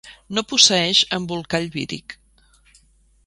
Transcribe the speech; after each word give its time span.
No 0.37 0.43
posseeix 0.53 1.01
embolcall 1.17 1.69
víric. 1.75 2.17